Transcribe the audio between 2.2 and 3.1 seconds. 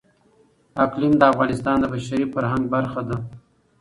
فرهنګ برخه